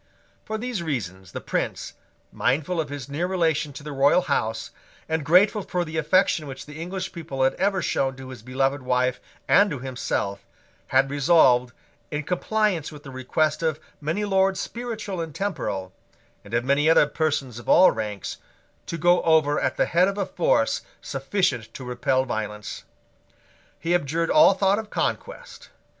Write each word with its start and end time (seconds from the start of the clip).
For 0.45 0.57
these 0.57 0.81
reasons 0.81 1.31
the 1.31 1.41
Prince, 1.41 1.93
mindful 2.31 2.81
of 2.81 2.89
his 2.89 3.07
near 3.07 3.27
relation 3.27 3.71
to 3.73 3.83
the 3.83 3.91
royal 3.91 4.21
house, 4.23 4.71
and 5.07 5.23
grateful 5.23 5.61
for 5.61 5.85
the 5.85 5.97
affection 5.97 6.47
which 6.47 6.65
the 6.65 6.81
English 6.81 7.11
people 7.11 7.43
had 7.43 7.53
ever 7.59 7.83
shown 7.83 8.15
to 8.15 8.29
his 8.29 8.41
beloved 8.41 8.81
wife 8.81 9.19
and 9.47 9.69
to 9.69 9.77
himself, 9.77 10.43
had 10.87 11.11
resolved, 11.11 11.71
in 12.09 12.23
compliance 12.23 12.91
with 12.91 13.03
the 13.03 13.11
request 13.11 13.61
of 13.61 13.79
many 14.01 14.25
Lords 14.25 14.59
Spiritual 14.59 15.21
and 15.21 15.35
Temporal, 15.35 15.93
and 16.43 16.51
of 16.55 16.65
many 16.65 16.89
other 16.89 17.05
persons 17.05 17.59
of 17.59 17.69
all 17.69 17.91
ranks, 17.91 18.37
to 18.87 18.97
go 18.97 19.21
over 19.21 19.59
at 19.61 19.77
the 19.77 19.85
head 19.85 20.07
of 20.07 20.17
a 20.17 20.25
force 20.25 20.81
sufficient 20.99 21.71
to 21.75 21.83
repel 21.85 22.25
violence. 22.25 22.85
He 23.79 23.93
abjured 23.93 24.31
all 24.31 24.55
thought 24.55 24.79
of 24.79 24.89
conquest. 24.89 25.69